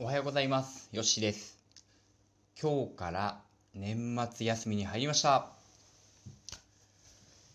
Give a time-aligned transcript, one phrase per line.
[0.00, 0.88] おはようございます。
[0.92, 1.58] よしです。
[2.62, 3.40] 今日から
[3.74, 5.48] 年末休みに入りました。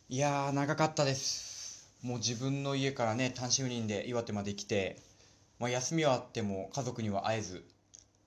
[0.10, 1.88] いやー、長かったです。
[2.02, 5.02] もう自分の家からね、単身赴任で岩手まで来て、
[5.58, 7.64] まあ、休みはあっても家族には会えず、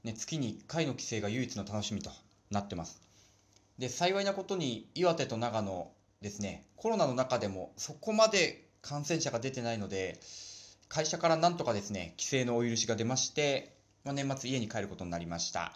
[0.03, 2.11] ね、月に1回の帰省が唯一の楽しみと
[2.51, 3.03] なってます。
[3.77, 10.19] で、幸いなことに岩手と長野ですね、コロナの中でもそこまで感染者が出てないので、
[10.89, 13.76] 会社からなんとかですね、帰省のお許しが出まして、
[14.07, 15.73] まあ、年末家に帰ることになりました。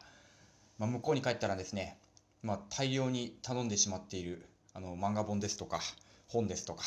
[0.78, 1.98] まあ、向こうに帰ったらですね、
[2.44, 5.80] まあ、大量に頼んでしまっているあの漫画本ですとか
[6.28, 6.84] 本ですとか、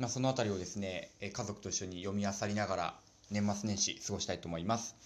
[0.00, 2.94] まあ、そのあたりをですね、家族と一緒に読み漁りながら
[3.30, 4.96] 年末年始過ごしたいと思います。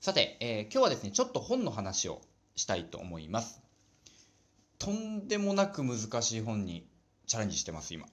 [0.00, 2.22] さて、えー今日はですね、ちょっと本の話を
[2.54, 3.60] したいと思います。
[4.78, 6.86] とんでもなく難しい本に
[7.26, 8.06] チャレンジしてます、今。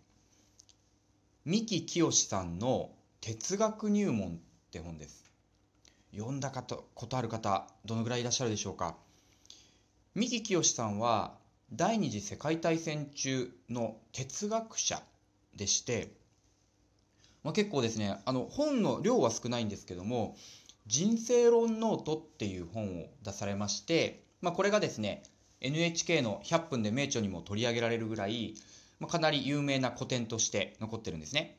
[1.46, 4.38] 三木清さんの哲学入門っ
[4.72, 5.31] て本です。
[6.14, 8.96] 読んだかとことある方、どのぐらいいらっしゃるでしょうか？
[10.16, 11.38] 三木清さんは
[11.72, 15.02] 第二次世界大戦中の哲学者
[15.56, 16.12] でして、
[17.44, 20.36] まあ、結構ですね、あの本の量は少ないんですけども、
[20.88, 25.24] 人生論ノートっていう本を出されまして、まあ、これがですね、
[25.62, 28.56] NHK の100分で名著にも取り上げられるぐらい、
[29.00, 31.58] まあ、かなり有名な古典として残ってるんですね。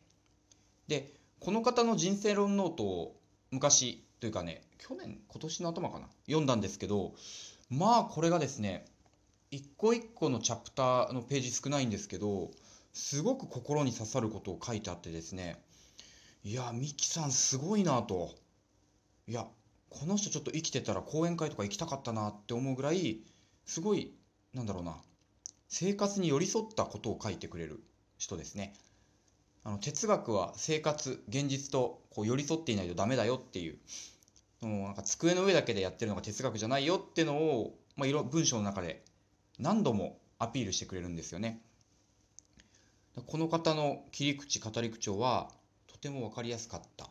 [0.88, 3.16] で、この方の人生論ノートを
[3.50, 7.12] 昔というかね、去年、今年の頭かな、読んだんですけど、
[7.70, 8.86] まあこれがですね、
[9.50, 12.52] 一個一個のチャプターのページ少ないんですけど、
[12.92, 15.60] すごく心に刺さることを書いてあってですね、
[16.44, 18.30] いや、三木さんすごいなと。
[19.26, 19.48] いや、
[19.90, 23.24] この人ちょっと生きてたら講演会とか行きたかったなって思うぐらい、
[23.66, 24.14] すごい、
[24.54, 25.02] なんだろうな、
[25.68, 27.82] 生活に寄り添ったことを書いてくれる
[28.18, 28.72] 人ですね。
[29.64, 33.78] あの哲学は生活、現実とこう寄り添っていないとダメだよっていう、
[34.60, 39.04] そのなんか机の上だけでやってるのが哲学じゃないよっていうのを、まあ、いろ文章の中で
[39.58, 41.60] 何度もアピールしてくれるんですよね。
[43.26, 45.50] この方の切り口、語り口調は
[45.86, 47.08] とても分かりやすかった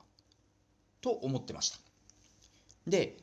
[1.01, 1.79] と思ってました。
[2.88, 3.18] で、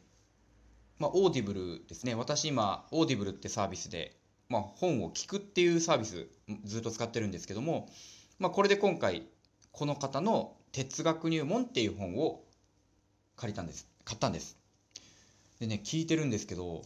[0.98, 2.14] まあ、 Audibleですね。
[2.14, 4.16] 私今、 Audibleってサービスで、
[4.48, 6.28] まあ、本を聞くっていうサービス
[6.64, 7.88] ずっと使ってるんですけども、
[8.38, 9.26] まあ、これで今回、
[9.72, 12.44] この方の哲学入門っていう本を
[13.36, 13.88] 借りたんです。
[14.04, 14.56] 買ったんです。
[15.58, 16.82] でね、聞いてるんですけど、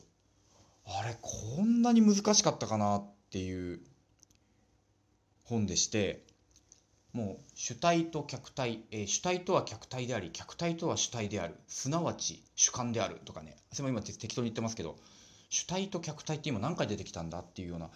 [0.86, 3.80] あれ、こんなに難しかったかなっていう
[5.44, 6.24] 本でして、
[7.12, 14.96] もう主体と客体、えー主体とは客体であり、客体とは主体である、すなわち主観であるとかね、それも今適当に言ってますけど、
[15.50, 17.90] 主体と客体って今何回出てきたんだっていうような、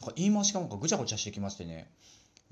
[0.00, 1.90] なんか言い回しがなんかぐちゃぐちゃしてきましてね、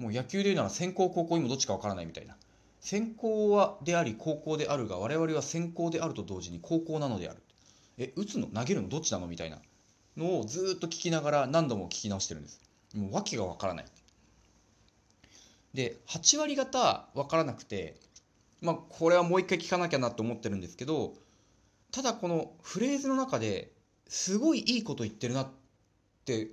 [0.00, 2.34] もう野球で言うなら先行高校今どっちかわからないみたいな。
[2.81, 7.43] 先行はであり高校であるが我々は先行であると同時に高校なのである。
[7.99, 8.47] え、打つの？
[8.47, 8.88] 投げるの？
[8.88, 9.27] どっちなの？
[9.27, 9.59] みたいな
[10.16, 12.62] のをずっと聞きながら何度も聞き直してるんです。
[12.97, 13.84] もう訳がわからない。
[15.75, 17.97] で、8割方わからなくて、
[18.62, 21.12] まあこれはもう一回聞かなきゃなと思ってるんですけど、
[21.93, 23.71] ただこのフレーズの中で
[24.09, 25.49] すごいいいこと言ってるなっ
[26.25, 26.49] て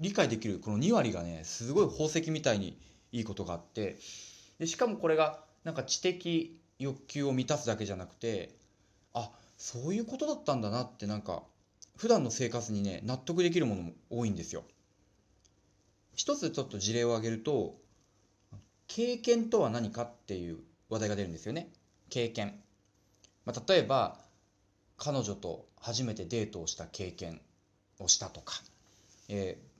[0.00, 2.78] 理解できるこの2割がね、すごい宝石みたいに
[3.12, 3.98] いいことがあって、
[4.58, 8.54] でしかもこれがなんか知的欲求を満たすだけじゃなくて、
[9.14, 11.42] あ、そういうことだったんだなってなんか
[11.96, 14.64] 普段の生活にね、納得できるものも多いんですよ。
[16.14, 17.76] 一つちょっと事例を挙げると、
[18.88, 21.70] 経験とは何かっていう話題が出るんですよね。
[22.08, 22.58] 経験。
[23.44, 24.18] まあ、例えば、
[24.96, 27.40] 彼女と初めてデートをした経験
[27.98, 28.54] をしたとか、
[29.28, 29.70] えー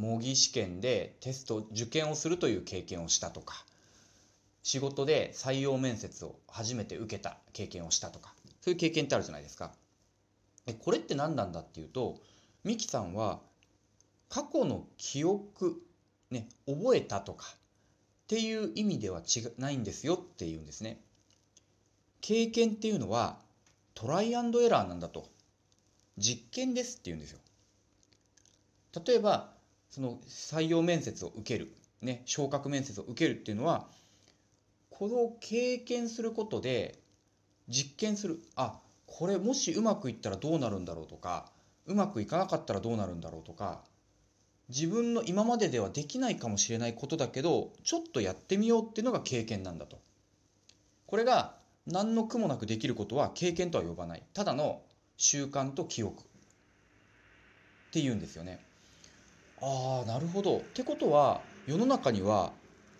[0.00, 3.66] 模擬試験でテスト受験をするという経験をしたとか
[4.62, 9.72] 仕事で採用面接を初めて受けた経験をしたとかそういう経験ってあるじゃないですか。
[10.66, 12.18] えこれって何なんだっていうと
[12.64, 13.40] ミキさんは
[14.30, 15.82] 過去の記憶
[16.30, 17.56] ね覚えたとかっ
[18.28, 20.98] ていう意味では違ないんですよっていうんですね。
[22.22, 23.38] 経験っていうのは
[23.94, 25.28] トライアンドエラーなんだと。
[26.16, 27.38] 実験ですっていうんですよ。
[29.06, 29.59] 例えば
[29.90, 33.86] その採用面接を受ける、ね、昇格面接を受けるっていうのは
[34.90, 36.98] これを経験することで
[37.68, 41.50] 実験するあこれもしうまくいったらどうなるんだろうとか
[41.86, 43.80] うまくいかなかったらどうなるんだろうとか
[44.68, 49.98] 自分の今までではできないかもしれないことだけどちょっとやってみようっていうのが経験なんだと。
[51.06, 51.56] これが
[51.88, 54.22] 何の苦もなくできることは経験とは呼ばない。
[54.32, 54.82] ただの
[55.16, 56.24] 習慣と記憶っ
[57.90, 58.64] ていうんですよね。
[59.62, 60.58] ああなるほど。
[60.58, 62.52] ってことは世の中には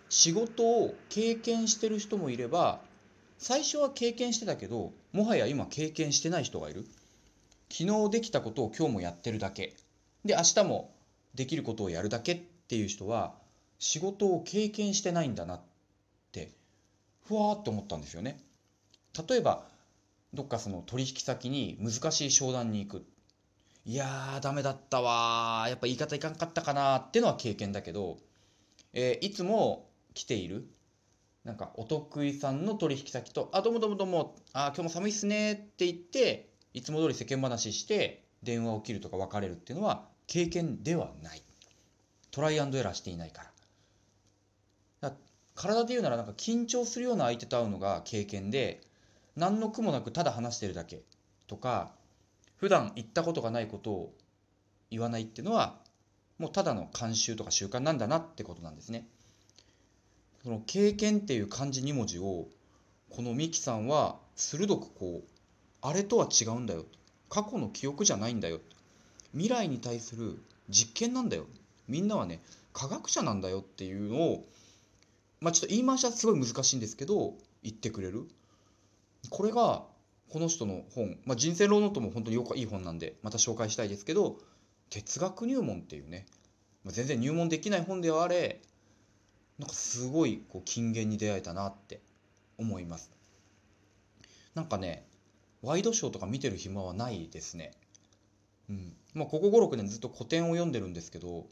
[0.09, 2.79] 仕事を経験してる人もいれば
[3.37, 6.85] 最初は経験してたけどもはや今経験してない人がいる。
[7.71, 9.73] 昨日できたことを今日もやってるだけ。
[10.25, 10.93] で明日も
[11.33, 13.33] できることをやるだけっていう人は
[13.79, 15.61] 仕事を経験してないんだなっ
[16.31, 16.51] て
[17.27, 18.39] ふわーって思ったんですよね。
[19.27, 19.65] 例えば
[20.33, 23.05] どっかその取引先に難しい商談に行く。
[23.85, 28.17] いやーダメだったわやっぱ言い方いかんかったかなってのは経験だけど、
[28.93, 30.67] えー、いつも来ている
[31.43, 41.41] なんかお得意さんの取引先と「あどうもどうもどうもあ今日も寒いっすね」って言っていつも通り世間話して電話を切るとか別れるっていうのは経験ではない。
[42.29, 43.51] トライアンドエラーしていないから。
[45.53, 48.81] 体で言うならなんか緊張するような相手と会うのが経験で
[49.35, 51.03] 何の苦もなくただ話してるだけ
[51.47, 51.91] とか
[52.61, 54.13] 普段言ったことがないことを
[54.91, 55.79] 言わないっていうのは
[56.37, 59.07] もうただの慣習とか習慣なんだなってことなんですね。
[60.43, 62.47] その経験っていう漢字2文字を
[63.09, 65.29] このミキさんは鋭くこう
[65.81, 66.85] あれとは違うんだよ
[67.29, 68.59] 過去の記憶じゃないんだよ
[69.31, 70.37] 未来に対する
[70.69, 71.47] 実験なんだよ。
[71.87, 72.41] みんなはね
[72.73, 74.45] 科学者なんだよっていうのを
[75.39, 77.33] まあちょっと言い回しはすごい難しいんですけど
[77.63, 78.27] 言ってくれる。
[79.31, 79.83] これが
[80.31, 84.37] この人の本、まあ、人生論ノートも本当によくいい本なんでまた紹介したいですけど
[84.89, 86.25] 哲学入門っていうね、
[86.85, 88.61] まあ、全然入門できない本ではあれ
[89.59, 91.99] なんかすごいこう金言に出会えたなって
[92.57, 93.11] 思います。
[94.55, 95.05] なんかね
[95.61, 97.71] ワイドショーとか見てる暇はないですね。
[98.69, 98.93] うん。
[99.13, 101.45] まあここ56年ずっと古典を読んでるんですけど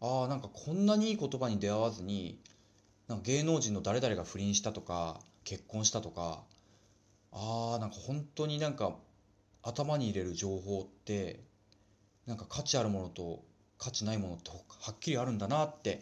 [0.00, 2.38] ああなんかこんなにいい言葉に出会わずに
[3.06, 6.42] なんか芸能人の誰々が不倫したとか結婚したとか
[7.32, 8.96] あーなんか本当になんか
[9.62, 11.40] 頭に入れる情報って
[12.26, 13.42] なんか価値あるものと
[13.78, 14.56] 価値ないものっては
[14.92, 16.00] っきりあるんだなって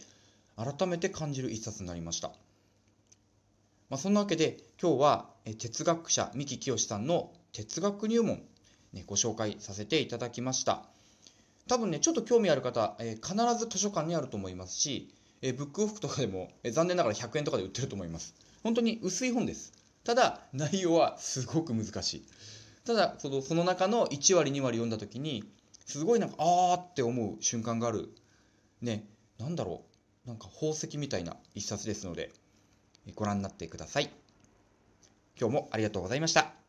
[0.56, 2.28] 改めて感じる一冊になりました。
[3.88, 8.42] まあ、そんなわけで今日は哲学者三木清さんの哲学入門、
[8.92, 10.82] ね、ご紹介させていただきました。
[11.68, 15.12] 多分ね、ちょっと興味ある方、え、必ず図書館にあると思いますし、
[15.42, 18.34] え、ブックオフとかでも、え、残念ながら100円とかで売ってると思います。
[18.62, 19.72] 本当に薄い本です。
[20.06, 22.26] ただ、内容はすごく難しい。
[22.84, 25.42] ただ、そのその中の1割、2割読んだ時に、
[25.84, 28.14] すごいなんか、あーって思う瞬間がある。
[28.80, 29.04] ね、
[29.36, 29.82] なんだろ
[30.24, 30.28] う。
[30.28, 32.32] なんか宝石みたいな一冊ですので、
[33.16, 34.10] ご覧になってください。
[35.40, 36.65] 今日もありがとうございました。